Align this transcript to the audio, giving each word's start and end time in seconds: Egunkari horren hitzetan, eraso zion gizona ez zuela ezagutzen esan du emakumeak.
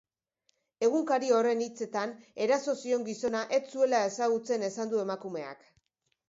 Egunkari 0.85 1.27
horren 1.39 1.61
hitzetan, 1.65 2.13
eraso 2.45 2.75
zion 2.85 3.05
gizona 3.11 3.43
ez 3.59 3.61
zuela 3.75 4.01
ezagutzen 4.09 4.67
esan 4.71 4.95
du 4.95 5.05
emakumeak. 5.05 5.71